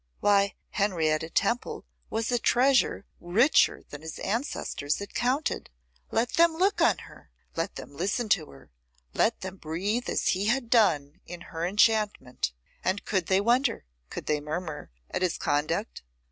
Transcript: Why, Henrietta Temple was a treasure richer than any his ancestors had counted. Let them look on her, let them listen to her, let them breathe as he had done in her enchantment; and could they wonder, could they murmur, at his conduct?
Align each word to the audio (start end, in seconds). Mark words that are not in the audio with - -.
Why, 0.19 0.55
Henrietta 0.71 1.29
Temple 1.29 1.85
was 2.09 2.31
a 2.31 2.39
treasure 2.39 3.05
richer 3.19 3.83
than 3.91 4.01
any 4.01 4.07
his 4.09 4.17
ancestors 4.17 4.97
had 4.97 5.13
counted. 5.13 5.69
Let 6.09 6.29
them 6.33 6.55
look 6.55 6.81
on 6.81 6.97
her, 7.05 7.29
let 7.55 7.75
them 7.75 7.95
listen 7.95 8.27
to 8.29 8.47
her, 8.47 8.71
let 9.13 9.41
them 9.41 9.57
breathe 9.57 10.09
as 10.09 10.29
he 10.29 10.47
had 10.47 10.71
done 10.71 11.21
in 11.27 11.41
her 11.53 11.67
enchantment; 11.67 12.51
and 12.83 13.05
could 13.05 13.27
they 13.27 13.39
wonder, 13.39 13.85
could 14.09 14.25
they 14.25 14.41
murmur, 14.41 14.89
at 15.11 15.21
his 15.21 15.37
conduct? 15.37 16.01